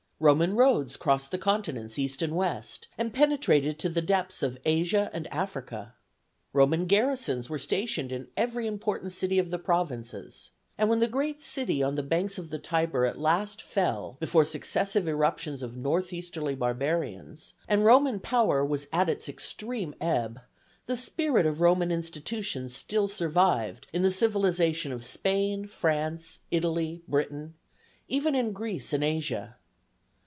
Roman 0.23 0.55
roads 0.55 0.97
crossed 0.97 1.31
the 1.31 1.39
continents 1.39 1.97
east 1.97 2.21
and 2.21 2.35
west 2.35 2.87
and 2.95 3.11
penetrated 3.11 3.79
to 3.79 3.89
the 3.89 4.03
depths 4.03 4.43
of 4.43 4.59
Asia 4.65 5.09
and 5.13 5.25
Africa. 5.33 5.95
Roman 6.53 6.85
garrisons 6.85 7.49
were 7.49 7.57
stationed 7.57 8.11
in 8.11 8.27
every 8.37 8.67
important 8.67 9.13
city 9.13 9.39
of 9.39 9.49
the 9.49 9.57
provinces, 9.57 10.51
and 10.77 10.89
when 10.91 10.99
the 10.99 11.07
great 11.07 11.41
city 11.41 11.81
on 11.81 11.95
the 11.95 12.03
banks 12.03 12.37
of 12.37 12.51
the 12.51 12.59
Tiber 12.59 13.03
at 13.03 13.17
last 13.17 13.63
fell 13.63 14.17
before 14.19 14.45
successive 14.45 15.07
irruptions 15.07 15.63
of 15.63 15.75
northeasterly 15.75 16.53
barbarians 16.53 17.55
and 17.67 17.83
Roman 17.83 18.19
power 18.19 18.63
was 18.63 18.85
at 18.93 19.09
its 19.09 19.27
extreme 19.27 19.95
ebb, 19.99 20.39
the 20.85 20.95
spirit 20.97 21.47
of 21.47 21.61
Roman 21.61 21.91
institutions 21.91 22.77
still 22.77 23.07
survived 23.07 23.87
in 23.91 24.03
the 24.03 24.11
civilization 24.11 24.91
of 24.91 25.03
Spain, 25.03 25.65
France, 25.65 26.41
Italy, 26.51 27.01
Britain, 27.07 27.55
even 28.07 28.35
in 28.35 28.51
Greece 28.53 28.93
and 28.93 29.03
Asia. 29.03 29.55